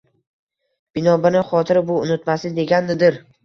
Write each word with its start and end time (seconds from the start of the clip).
Binobarin, 0.95 1.47
Xotira, 1.51 1.87
bu– 1.93 2.01
unutmaslik, 2.09 2.59
deganidir 2.61 3.25